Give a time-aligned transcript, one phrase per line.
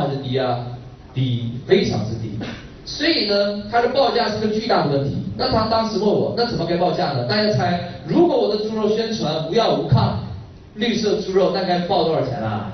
[0.00, 0.58] 还是低啊？
[1.14, 2.38] 低，非常之低。
[2.84, 5.16] 所以呢，它的报价是个巨大的问题。
[5.36, 7.24] 那他当时问我，那怎么该报价呢？
[7.24, 10.18] 大家猜，如果我的猪肉宣传无药无抗，
[10.74, 12.72] 绿色猪肉，那该报多少钱啊？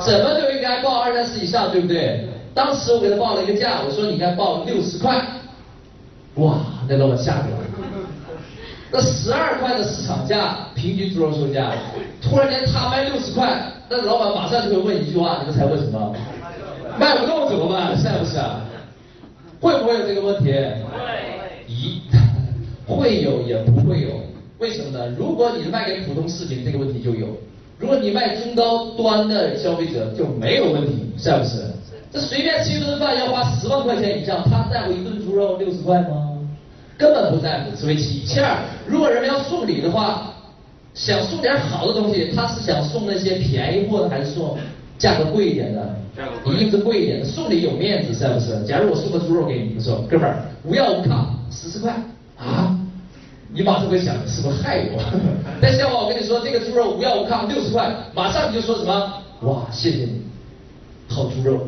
[0.00, 2.28] 怎么就应该报二三十以上，对不对？
[2.54, 5.20] 当时我给他报了一个价，我说你应该报六十块。
[6.36, 6.58] 哇，
[6.88, 7.56] 那老板吓死了。
[8.92, 11.72] 那十二块的市场价，平均猪肉售价，
[12.20, 16.14] 突然间他卖六十块，那老板马上就会问一句话，你们猜为什么？
[17.00, 17.96] 卖不动怎么办？
[17.96, 18.60] 是不是啊？
[19.58, 20.52] 会不会有这个问题？
[20.52, 21.64] 会。
[21.66, 22.02] 一，
[22.86, 24.08] 会有也不会有，
[24.58, 25.08] 为什么呢？
[25.18, 27.26] 如果你卖给普通市民，这个问题就有；
[27.78, 31.62] 如果你卖中高端的消费者，就没有问题，是不是？
[32.12, 36.36] 这随便吃一顿饭要花十万块钱以上，他在乎一顿猪肉六十块吗？
[36.98, 38.26] 根本不在乎，这为其一。
[38.26, 40.34] 其二，如果人们要送礼的话，
[40.92, 44.58] 想送点好的东西，他是想送那些便宜货呢，还是送
[45.00, 45.96] 价格贵一点的？
[46.44, 48.62] 一定是贵一点的，送礼有面子，是不是？
[48.64, 51.90] 假如我送个猪肉给你，你说哥们儿无药无抗，十四块
[52.36, 52.78] 啊，
[53.52, 55.02] 你马上会想是不是害我？
[55.60, 59.12] 但像我，我跟你说这个猪肉无药无抗，六十块，马上你就说什么？
[59.40, 60.22] 哇，谢谢你，
[61.08, 61.66] 好猪肉。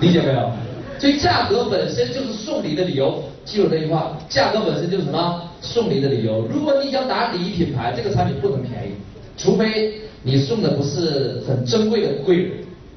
[0.00, 0.50] 理解没有？
[0.98, 3.22] 所以价格本身就是送礼的理由。
[3.44, 5.42] 记住这句话，价格本身就是什么？
[5.60, 6.46] 送礼的理由。
[6.52, 8.94] 如果你想打礼仪品牌，这个产品不能便宜，
[9.36, 12.52] 除非你送的不是很珍贵的贵人，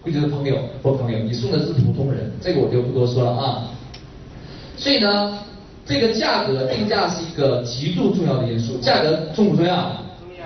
[0.07, 3.67] 贵族的朋友或朋友，你送的是普通人，这个我就不多说了啊。
[4.77, 5.37] 所以呢，
[5.85, 8.77] 这个价格定价是一个极度重要的因素。
[8.77, 9.91] 价格重不重要？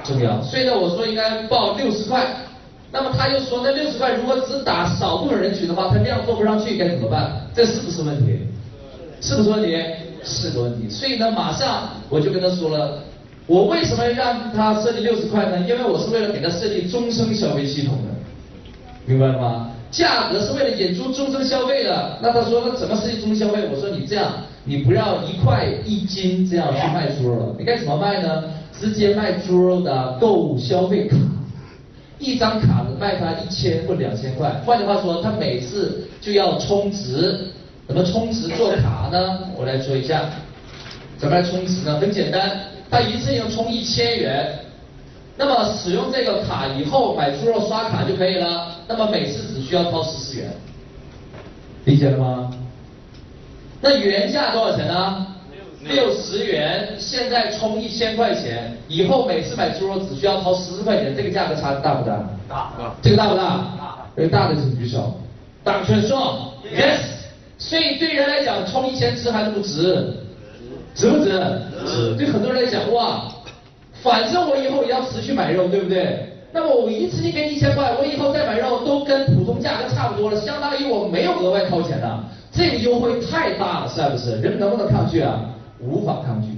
[0.03, 0.41] 重要。
[0.41, 2.25] 所以呢，我说应该报六十块。
[2.91, 7.31] 那么他又说，那六十块如果只打少部分人群的话，他量做不上去该怎么办？
[7.53, 8.39] 这是不是问题？
[9.21, 9.77] 是不是问题？
[10.23, 10.89] 是个问题。
[10.89, 12.97] 所以呢，马上我就跟他说了，
[13.45, 15.59] 我为什么让他设计六十块呢？
[15.61, 18.09] 因为我是为了给他设计终身消费系统的，
[19.05, 19.71] 明白了吗？
[19.91, 22.17] 价格是为了引出终身消费的。
[22.21, 23.67] 那他说，那怎么设计终身消费？
[23.73, 24.31] 我说你这样，
[24.63, 28.43] 你不要一块一斤这样去卖猪肉了，你该怎么卖呢？
[28.79, 31.17] 直接卖猪肉的购物消费卡。
[32.19, 37.51] 一张卡卖他一千或两千块，换句话说，他每次就要充值，
[37.87, 39.39] 怎么充值做卡呢？
[39.57, 40.29] 我来说一下，
[41.17, 41.99] 怎么来充值呢？
[41.99, 44.59] 很简单，他一次性充一千元，
[45.35, 50.51] 那么使用这个卡以后买猪肉刷卡就可以了，那么每次只需要掏十四元，
[51.85, 52.51] 理解了吗？
[53.81, 55.27] 那原价多少钱呢？
[55.83, 62.19] 六十元，现在充一千块钱，以后每次买猪肉只需要掏十四块钱，这个价格差大不大？
[62.47, 62.71] 大。
[63.01, 63.43] 这个大不大？
[63.43, 63.97] 大。
[64.17, 65.19] 有大的请举手。
[65.63, 66.99] 党全说 yes。
[67.57, 70.13] 所以对人来讲，充一千值还是不值？
[70.93, 71.31] 值不值？
[71.87, 72.15] 值。
[72.15, 73.31] 对很多人来讲，哇，
[74.03, 76.30] 反正我以后也要持续买肉，对不对？
[76.53, 84.41] 那么我一次性给你一千块，我以后再买肉都跟普通价格差不多了，相当于我没有额外掏钱的，这个优惠太大了，是不是？
[84.41, 85.39] 人能不能抗拒啊？
[85.79, 86.49] 无法抗拒，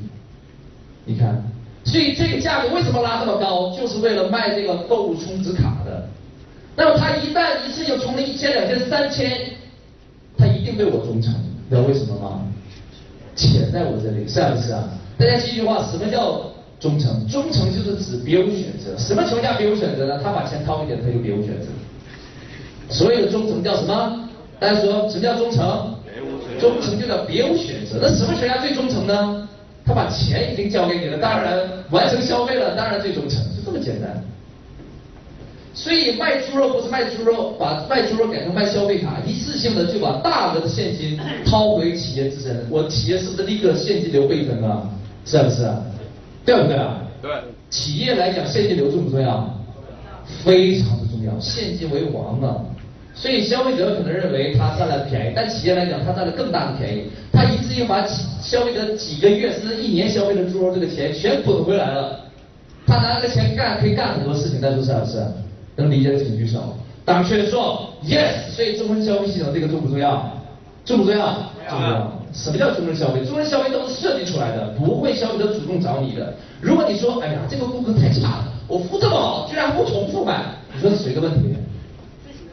[1.05, 1.43] 你看，
[1.85, 3.69] 所以这个价格为什么拉这么高？
[3.77, 6.07] 就是为了卖这个购物充值卡的。
[6.75, 9.31] 那么他一旦一次性充了一千、两千、三千，
[10.37, 11.33] 他一定对我忠诚，
[11.69, 12.41] 知道为什么吗？
[13.35, 14.89] 钱在我这里，是不是啊？
[15.17, 16.41] 大家记一句话，什么叫
[16.83, 17.25] 忠诚？
[17.29, 18.91] 忠诚就是指别无选择。
[18.97, 20.19] 什么情况下别无选择呢？
[20.21, 21.67] 他把钱掏一点，他就别无选择。
[22.89, 24.29] 所谓的忠诚叫什么？
[24.59, 25.95] 大家说，什么叫忠诚？
[26.59, 29.47] 忠诚就叫别无选择，那什么情况下最忠诚呢？
[29.85, 31.57] 他把钱已经交给你了，当然
[31.89, 34.21] 完成消费了，当然最忠诚，就这么简单。
[35.73, 44.83] 所以卖猪肉不是卖猪肉，把卖猪肉改成卖消费卡，一次性的就把大额的现金掏回企业自身，我企业是不是立刻现金流倍增啊？
[45.25, 45.65] 是不是？
[46.45, 47.01] 对不对啊？
[47.21, 47.31] 对。
[47.69, 49.49] 企业来讲，现金流重不重要？
[50.43, 52.61] 非常的重要，现金为王啊。
[53.15, 57.05] 所以消费者可能认为他占了便宜，但企业来讲他占了更大的便宜。
[57.31, 58.05] 他一次性把
[58.41, 62.19] 消费者几个月甚至一年消费的猪肉这个钱全滚回来了，
[62.87, 65.23] 他拿这个钱干可以干很多事情，大家说是不是？
[65.75, 66.75] 能理解的请举手。
[67.05, 70.31] 党确说 yes，所以中国消费系统这个重不重要？
[70.85, 71.51] 重不重要？
[71.69, 72.22] 重要。
[72.33, 73.23] 什么叫终身消费？
[73.23, 76.33] 终身消费都是设计出来的，不会消费者主动找你的。
[76.59, 80.43] 如果你说哎呀这个顾客太差了，我服务这么好，居然不重复买，
[80.73, 81.55] 你说是谁的问题？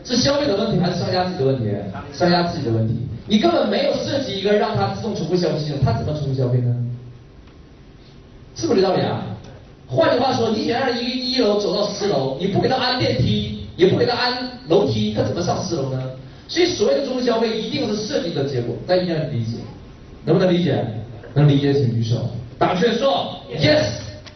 [0.05, 1.75] 是消费者问题还是商家自己的问题？
[2.12, 2.94] 商家自己的问题。
[3.27, 6.75] 你根本没有设计一个让他自动重复消费系统，他怎么重复消费呢？
[8.56, 9.25] 是不是这道理啊？
[9.87, 14.32] 换句话说，你想让一个一楼走到四楼，你不给他安电梯，也不给他安
[14.69, 16.03] 楼梯，他怎么上四楼呢？
[16.50, 19.58] 所以所谓的中消费一定是设计的结果，大家一定要理解，
[20.25, 20.85] 能不能理解？
[21.32, 23.85] 能理解请举手，打趣说 yes，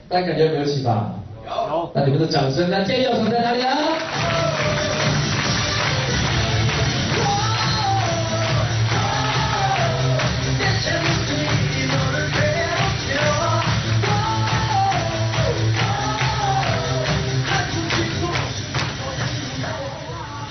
[0.08, 1.12] 大家感觉有没有启发？
[1.44, 1.90] 有。
[1.93, 3.76] 那你们的掌声，那建议要藏在哪里啊？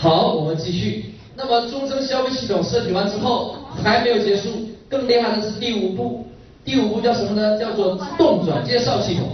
[0.01, 1.12] 好，我们继续。
[1.45, 4.49] 那么终身消费系统设计完之后还没有结束，
[4.87, 6.25] 更厉害的是第五步。
[6.63, 7.59] 第五步叫什么呢？
[7.59, 9.27] 叫做自动转介绍系统。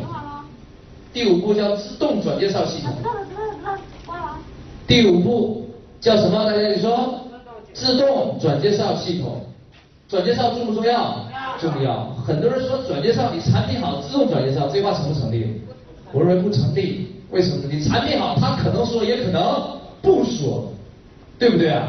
[1.14, 2.92] 第五步叫自动转介绍系统。
[4.88, 5.70] 第五步
[6.02, 6.46] 叫什么？
[6.46, 7.20] 大家你说，
[7.74, 9.46] 自动转介绍系统。
[10.08, 11.28] 转介绍重不重要？
[11.62, 12.10] 重要。
[12.26, 15.62] 很多人说转介绍，你产品好，自动转介绍，这话成不成立？
[16.12, 17.08] 我认为不成立。
[17.30, 17.66] 为什么？
[17.72, 20.72] 你产品好，他可能说，也可能不说，
[21.38, 21.88] 对不对啊？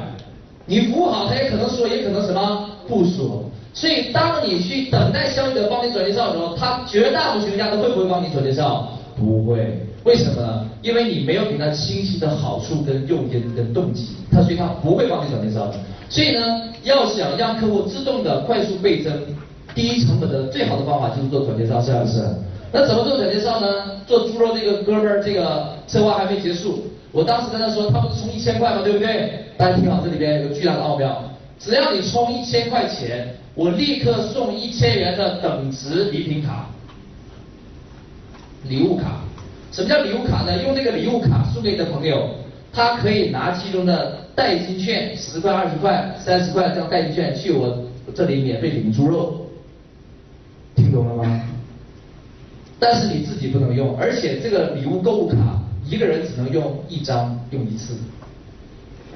[0.71, 3.43] 你服务好，他也可能说，也可能什么不说。
[3.75, 8.89] 所以，当你去等待消费者帮你转介绍的时候，他绝大部分情况下都会不会帮你转介绍？
[9.19, 9.85] 不会。
[10.05, 10.65] 为什么呢？
[10.81, 15.75] 因为你没有给他清晰的好处跟诱因跟动机，他所以他不会帮你转介绍的。
[16.09, 19.13] 所以呢，要想让客户自动的快速倍增、
[19.75, 22.25] 低成本的最好的方法就是做转介绍，是不是？
[22.71, 23.67] 那怎么做转介绍呢？
[24.07, 26.85] 做猪肉这个哥们儿，这个策划还没结束。
[27.13, 28.83] 我当时跟他说，他不是充一千块吗？
[28.83, 29.45] 对不对？
[29.57, 31.25] 大家听好，这里边有个巨大的奥妙。
[31.59, 36.69] 只要你充一千块钱，我立刻送一千元的等值礼品卡，
[38.69, 39.21] 礼物卡。
[39.73, 40.63] 什么叫礼物卡呢？
[40.63, 42.31] 用这个礼物卡送给你的朋友，
[42.73, 47.77] 他可以拿其中的代金券，十块、二十块、三十块这样代金券去我
[48.15, 49.47] 这里免费领猪肉。
[50.77, 51.43] 听懂了吗？
[52.79, 55.60] 但是你自己不能用，而且这个礼物购物卡
[55.91, 57.95] 一个人只能用一张，用一次。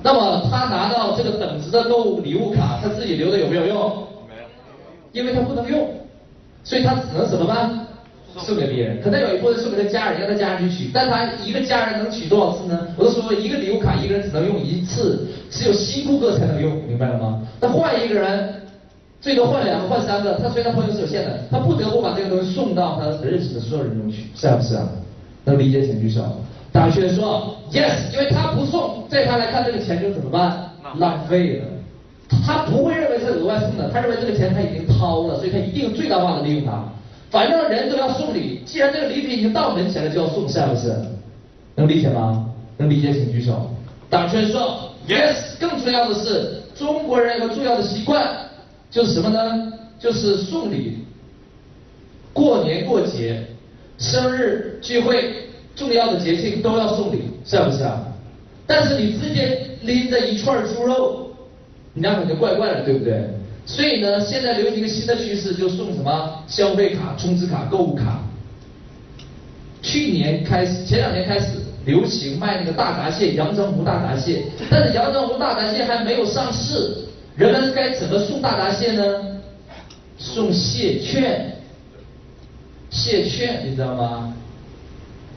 [0.03, 3.77] 那么他拿到这个等值的购物礼物卡，他自己留着有没有用？
[4.29, 4.45] 没有，
[5.13, 5.89] 因为他不能用，
[6.65, 7.87] 所以他只能怎么办？
[8.37, 9.01] 送给别人。
[9.01, 10.91] 可能有一部分送给他家人，让他家人去取。
[10.93, 12.89] 但他一个家人能取多少次呢？
[12.99, 17.41] 我都说，一个礼物卡一个人只能用一次，只有新顾客才能用，明白了吗？
[17.61, 18.53] 那换一个人，
[19.21, 20.35] 最多换两个、换三个。
[20.43, 24.89] 他虽然朋友是有限的，他不得不把这个东西送到他认识的所有人中去，是不是啊？
[25.45, 26.23] 能理解请举手。
[26.75, 30.73] 大学说 yes，因为他不送，在他来看这个钱就怎么办？
[30.99, 31.67] 浪费了。
[32.45, 36.85] 他不会认为是额外送的，他认为这个钱他已经掏了，所以他一定最大化的利用它。
[37.31, 40.93] 反正人都要送礼，既然这个礼品已经到门前了，就要送，是不是？
[41.77, 42.45] 能理解吗？
[42.77, 43.71] 能理解请举手。
[44.11, 48.29] 大圈说 yes，更重要的是中国人有个重要的习惯，
[48.91, 49.73] 就是什么呢？
[50.01, 51.05] 就是送礼。
[52.33, 53.47] 过年过节、
[53.97, 55.44] 生日聚会。
[55.77, 58.07] 重要的节庆都要送礼，是不是啊？
[58.67, 61.31] 但是你直接拎着一串猪肉，
[61.95, 63.29] 人家感觉怪怪的，对不对？
[63.67, 68.23] 所以呢，现在流行一个新的趋势，就送什么消费卡、充值卡、购物卡。
[69.83, 71.47] 去年开始，前两年开始
[71.85, 77.07] 流行卖那个大闸蟹，阳澄湖大闸蟹，但是阳澄湖大闸蟹还没有上市，
[77.37, 79.03] 人们该怎么送大闸蟹呢？
[80.17, 81.57] 送蟹券，
[82.89, 84.33] 蟹券，你知道吗？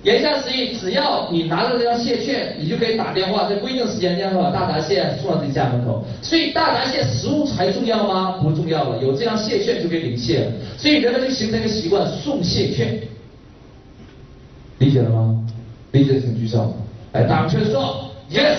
[0.03, 6.05] 言下之意，只要你拿着这张蟹券，你就可以打电话，在规定时间内把大闸蟹送到自己家门口。
[6.21, 8.37] 所以大闸蟹食物还重要吗？
[8.41, 10.51] 不重要了，有这张蟹券就可以领蟹了。
[10.77, 12.97] 所以人们就形成一个习惯，送蟹券。
[14.77, 15.43] 理解了吗？
[15.91, 16.73] 理解请举手。
[17.11, 18.57] 哎，党圈说 yes。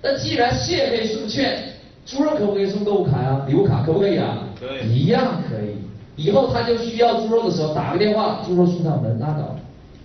[0.00, 1.58] 那既然蟹可以送券，
[2.06, 3.44] 猪肉可不可以送购物卡呀？
[3.48, 4.44] 礼物卡可不可以啊？
[4.58, 4.88] 可以。
[4.88, 5.74] 一样可以。
[6.14, 9.56] 以后他就需要猪肉的时候，打个电话，猪肉送上门，拉倒。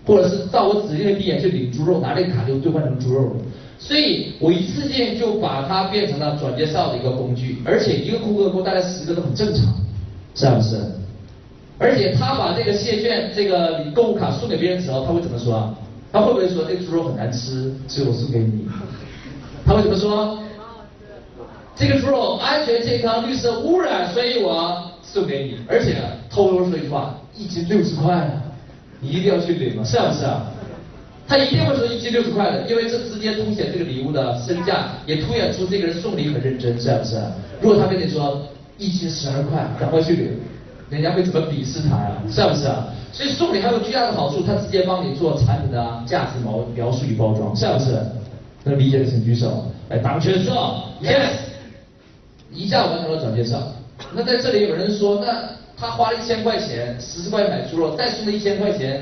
[0.06, 3.36] 或者是到我指定的地点去领猪肉，拿这个卡就兑换成猪肉了。
[3.80, 9.66] 所以我一次性就把它变成了转介绍的一个工具，而且一个顾客给我带来十个都很正常，
[10.36, 10.78] 是不是？
[11.80, 15.74] 而且他把这个蟹券、这个购物卡送给别人的时候，他会怎么说？
[16.12, 18.68] 他会不会说这个猪肉很难吃，所以我送给你？
[19.66, 20.38] 他会怎么说？
[21.76, 25.58] 这个猪肉安全健康、绿色污染，所以我送给你。
[25.68, 25.96] 而且
[26.30, 28.30] 偷偷说一句话，一斤六十块。
[29.02, 29.84] 你一定要去领吗？
[29.84, 30.26] 是不是？
[31.28, 37.22] 他一定会说一斤六十块的，因为这直接凸显这个礼物的身价，也凸显出这个人送礼很认真，是不是？
[37.62, 38.42] 如果他跟你说
[38.78, 40.38] 一斤十二块，赶快去领，
[40.90, 42.22] 人家会怎么鄙视他呀？
[42.30, 42.64] 是不是？
[43.14, 47.98] 所以送礼还有巨大的好处，他直接帮你做产品的价值描描述与包装，是不是？
[48.66, 49.72] 能理解的请举手。
[49.90, 51.30] 来，打个圈说 yes，
[52.54, 53.58] 一下完成了转介绍。
[54.14, 55.61] 那在这里有人说那。
[55.82, 59.02] 他花了一千块钱，十块买猪肉，再送了一千块钱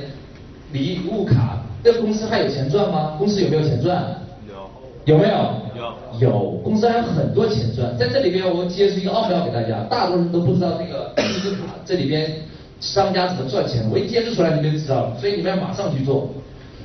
[0.72, 3.16] 礼物卡，这个公司还有钱赚吗？
[3.20, 4.16] 公司有没有钱赚？
[4.48, 5.14] 有。
[5.14, 5.52] 有没有？
[5.76, 6.20] 有。
[6.22, 6.52] 有。
[6.64, 11.12] 公司还有很多钱赚，在这里边我揭示一个奥妙给大家，大多数人都不知道这个
[11.44, 12.32] 这个卡这里边
[12.80, 16.30] 商家怎么赚钱，我一揭示出来你们就知道了，所以你们要马上去做。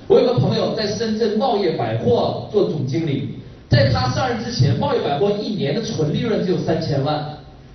[0.09, 7.25] 我有个朋友在深圳茂业百货做总经理，在他上任之前，茂业百货一年的纯利润只有三千万。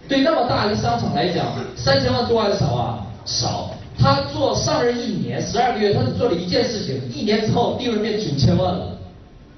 [0.09, 1.45] 对那么大一个商场来讲，
[1.77, 3.05] 三千万多还是少啊？
[3.25, 3.69] 少。
[4.01, 8.97] 他做上任一年十二个月，他只做了一件事情，一年之后利润变九千万了。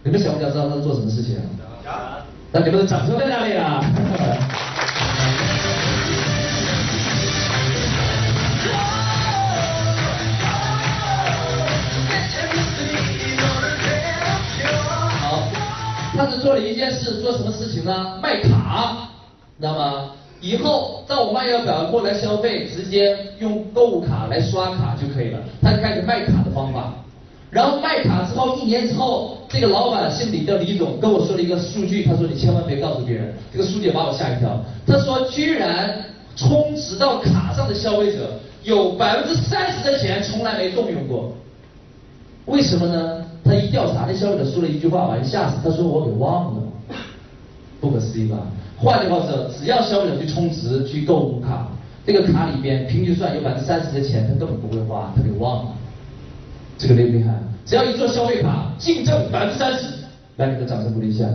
[0.03, 1.37] 你们想不想知道他是做什么事情？
[1.85, 1.93] 想。
[2.51, 3.79] 那你们的掌声在哪里啊？
[15.21, 15.43] 好，
[16.17, 18.19] 他只做了一件事，做什么事情呢？
[18.21, 19.07] 卖卡，
[19.59, 20.11] 知道吗？
[20.41, 25.39] 以后在我卖药表过来消费，直接用购物卡来刷卡就可以了。
[25.61, 26.93] 他就开始卖卡的方法，
[27.51, 34.59] 然后卖卡之后一年之后，这个老板姓李叫李总跟我说了一个数据，他说你千万别告诉别人，这个数据把我吓一跳。
[34.87, 36.03] 他说居然
[36.35, 38.31] 充值到卡上的消费者
[38.63, 41.31] 有百分之三十的钱从来没动用过，
[42.45, 43.25] 为什么呢？
[43.43, 45.57] 他一调查，那消费者说了一句话，把人吓死。
[45.63, 46.61] 他说我给忘了，
[47.79, 48.37] 不可思议吧？
[48.81, 51.67] 换句话说，只要消费者去充值、去购物卡，
[52.03, 55.71] 这个卡里边平均算有百分之三十的钱，他根本不会花，他给忘了。
[56.79, 57.31] 这个厉不厉害？
[57.63, 59.85] 只要一做消费卡，净挣百分之三十，
[60.37, 61.25] 来，你的掌声鼓励一下。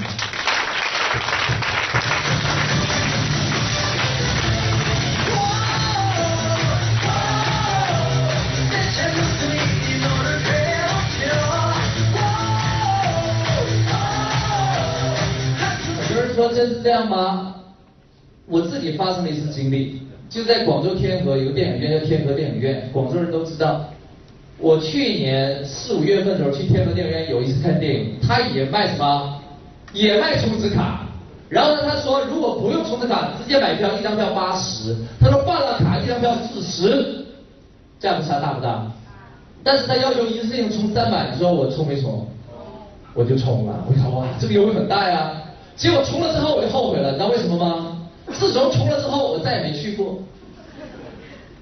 [16.57, 17.55] 真是这样吗？
[18.49, 23.85] 我自己发生了一次经历，就在广州天河有个电影院叫天河电影院，广州人都知道。
[24.59, 29.39] 我去年四五月份的时候去天河电影院有一次看电影，他也卖什么？
[29.93, 31.03] 也卖充值卡。
[31.51, 34.97] 然后呢，他说如果不用充值卡，直接买票，一张票八十。
[35.21, 37.27] 他说办了卡，一张票四十，
[38.01, 38.91] 价格差大不大？
[39.63, 42.27] 但是他要求一次性充三百，你说我充没充？
[43.13, 43.85] 我就充了。
[43.87, 45.43] 我想哇，这个优惠很大呀。
[45.77, 47.99] 结果充了之后我就后悔了，你知道为什么吗？
[48.33, 50.19] 自从充了之后我再也没去过，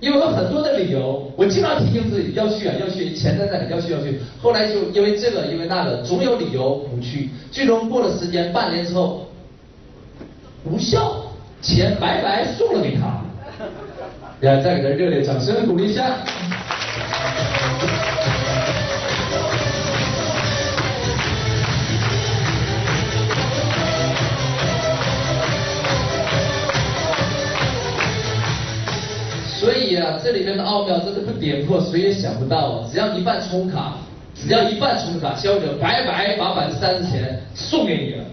[0.00, 9.26] 因为有很多的理由，我经常提醒自己要去啊要去，钱在那里要去要去，后来就因为这个因为那个，总有理由不去，最终过了时间半年之后，
[10.64, 11.16] 无效，
[11.60, 13.20] 钱白白送了给他，
[14.40, 16.16] 来再给他热烈掌声鼓励一下。
[30.22, 32.82] 这里面的奥妙真的不点破，谁也想不到。
[32.90, 33.94] 只要一半充卡，
[34.34, 38.24] 只要一半充卡，消费者白白把百分之三十钱送给你了，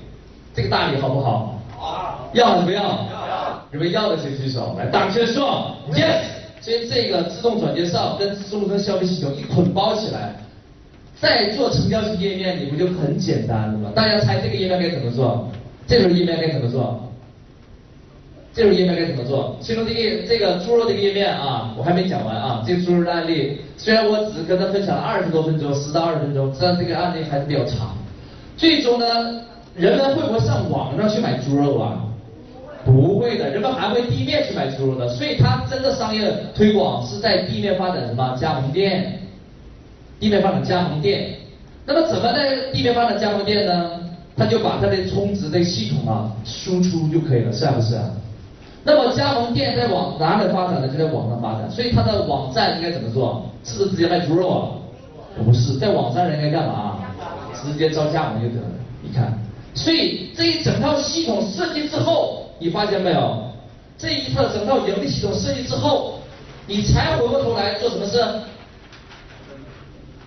[0.53, 1.59] 这个大礼好不好？
[1.77, 2.29] 好。
[2.33, 2.83] 要还是不要？
[2.83, 3.67] 要。
[3.71, 6.23] 你们要的请举手，来，大声说，yes。
[6.61, 10.35] 所以这个自动转介绍跟终身消费系统一捆包起来，
[11.19, 13.91] 再做成交型页面，你不就很简单了吗？
[13.95, 15.49] 大家猜这个页面该怎么做？
[15.87, 17.10] 这种页面该怎么做？
[18.53, 19.55] 这种页面该怎么做？
[19.61, 22.61] 其中这个这个猪肉这个页面啊，我还没讲完啊。
[22.67, 27.95] 这个猪肉的案例，虽然我只跟他分享了二十多分钟，十到二十分钟，但这个案例还是比较长。
[28.57, 29.05] 最终呢，
[29.73, 32.03] 人们会不会上网上去买猪肉啊？
[32.83, 35.07] 不会的，人们还会地面去买猪肉的。
[35.07, 39.19] 所以它真的商业推广是在地面发展什么加盟店？
[40.19, 41.35] 地面发展加盟店。
[41.85, 43.91] 那么怎么在地面发展加盟店呢？
[44.35, 47.95] 他就把他的充值的系统啊输出就可以了，是不是？
[48.83, 50.87] 那么加盟店在网哪里发展呢？
[50.87, 53.45] 就在网上发展，所以它的网站应该怎么做？
[53.63, 54.67] 是不是直接卖猪肉啊？
[55.45, 56.97] 不是，在网上人该干嘛？
[57.53, 58.67] 直接招加盟就得了。
[59.03, 59.37] 你看，
[59.75, 63.43] 所以这一整套系统设计之后，你发现没有？
[63.97, 66.15] 这一套整套盈利系统设计之后，
[66.65, 68.23] 你才回过头来做什么事？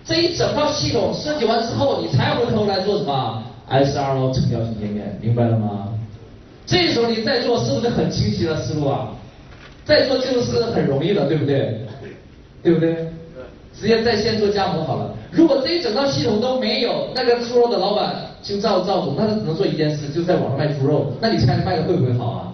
[0.05, 5.89] 这一整套系统设计完之后，你才回头来做什么？SRO 成交型页面，明白了吗？
[6.65, 9.09] 这时候你再做是不是很清晰的思路啊？
[9.85, 11.79] 再做就是很容易的，对不对？
[12.63, 13.07] 对不对？
[13.79, 15.13] 直接在线做加盟好了。
[15.31, 21.13] 如果这一整套系统都没有，那个猪肉的老板就赵赵总，那他只能做一件事，就在网上卖猪肉。
[21.19, 22.53] 那你猜卖的会不会好啊？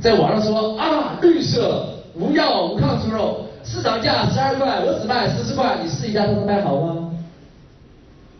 [0.00, 7.10] 在网上说啊，绿色无药无抗猪肉，市场价十二块，我只卖十四块，你试一下，他能卖好吗？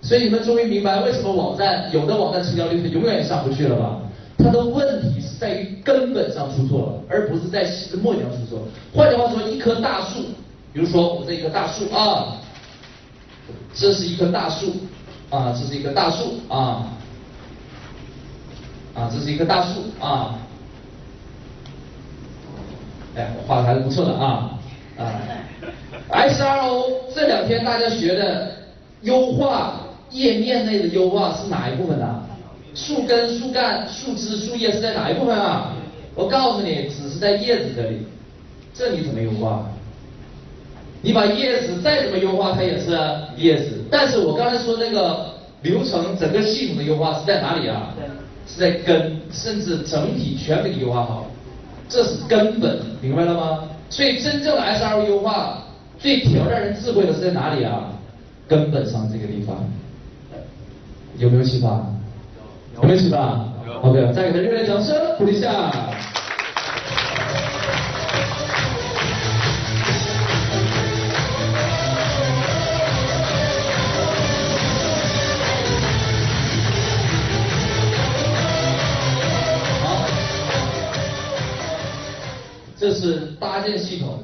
[0.00, 4.00] 所以你们终于明白为什么网站有的网站成交率是永远上不去了吧？
[4.38, 7.68] 它的问题是在于根本上出错了，而不是在
[8.00, 8.62] 末端出错。
[8.94, 10.20] 换句话说，一棵大树，
[10.72, 12.36] 比如说我这一棵大树啊，
[13.74, 14.72] 这是一棵大树
[15.30, 16.86] 啊，这是一棵大树啊，
[18.94, 20.38] 啊，这是一棵大树啊，
[23.16, 24.58] 哎，我画的还是不错的啊
[24.98, 25.20] 啊
[26.10, 28.52] ，SRO 这两天大家学的
[29.02, 29.80] 优化
[30.10, 32.22] 页面内的优化是哪一部分呢？
[32.74, 35.72] 树根、树干、树枝、树叶是在哪一部分啊？
[36.14, 37.98] 我告诉你，只是在叶子这里，
[38.74, 39.70] 这你怎么优化？
[41.00, 42.98] 你把叶子再怎么优化，它也是
[43.36, 43.84] 叶子。
[43.90, 47.94] 但是我刚才说那个流程，整个系统的优化是在哪里啊？
[48.46, 51.26] 是在根，甚至整体全给你优化好，
[51.88, 53.68] 这是根本，明白了吗？
[53.90, 55.62] 所以真正的 SRO 优化，
[55.98, 57.92] 最挑战人智慧的是在哪里啊？
[58.48, 59.56] 根本上这个地方，
[61.18, 61.86] 有没有启发？
[62.80, 63.44] 有没有启发
[63.82, 65.72] ？OK，再给他热烈掌声鼓励一下。
[82.80, 84.22] 这是搭建系统。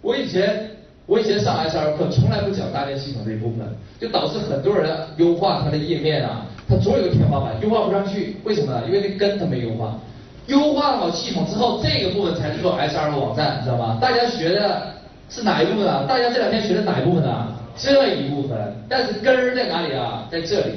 [0.00, 0.70] 我以前
[1.04, 3.66] 我以前上 S R 课从来不讲搭建系统这一部分，
[3.98, 8.36] 就导致很多人优化它的页面啊，它总有个天花板，优化不上去。
[8.44, 8.82] 为什么呢？
[8.86, 9.98] 因为那根它没优化。
[10.46, 13.98] 优化好系统之后，这个部分才是做 S R 的网站，知道吗？
[14.00, 14.94] 大家学的
[15.30, 16.04] 是哪一部分啊？
[16.08, 17.48] 大家这两天学的哪一部分啊？
[17.76, 18.58] 这一部分。
[18.88, 20.26] 但是根儿在哪里啊？
[20.30, 20.72] 在这里。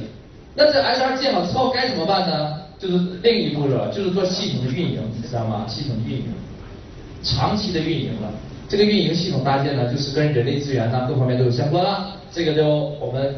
[0.56, 2.62] 那这 S R 建好之后该怎么办呢？
[2.80, 5.66] 就是另一步了，就是做系统的运营，知道吗？
[5.68, 6.26] 系统的运营。
[7.24, 8.32] 长期的运营了，
[8.68, 12.68] 这个运营系统搭建呢，就是跟人力资源呢各方面都有相关了，这个就
[13.00, 13.36] 我们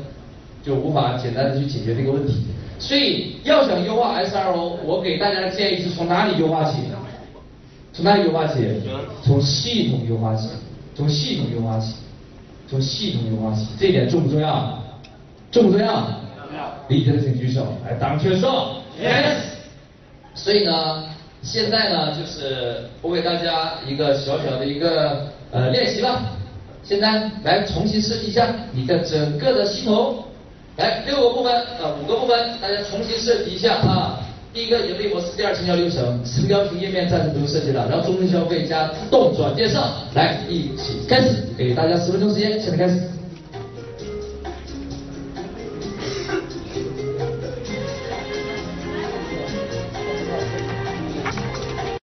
[0.64, 2.46] 就无法简单的去解决这个问题。
[2.80, 6.78] 所以要想优化 SRO，我给大家的建议是从哪里优化起？
[7.92, 8.54] 从哪里优化起？
[9.24, 10.50] 从系统优化起，
[10.96, 11.94] 从系统优化起，
[12.70, 14.82] 从系统优化起，这一点重不重要？
[15.52, 16.08] 重不重要？
[16.88, 19.36] 理解的请举手，来，党确说，yes。
[20.34, 21.04] 所以呢？
[21.44, 26.22] 现在呢，就是我给大家一个小小的一个呃练习吧。
[26.84, 30.24] 现在来重新设计一下你的整个的系统，
[30.78, 34.20] 来六个部分啊五个部分，大家重新设计一下啊。
[34.54, 43.02] 第一个盈利模式，第二成交流程，成交型页面暂时不用设计了，然后终身消费加自动转介绍，来一起开始，给大家十分钟时间，现在开始。